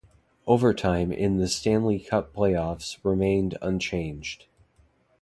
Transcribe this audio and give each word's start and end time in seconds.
Overtime 0.47 1.11
in 1.11 1.37
the 1.37 1.47
Stanley 1.47 1.99
Cup 1.99 2.33
playoffs 2.33 2.97
remained 3.03 3.55
unchanged. 3.61 4.47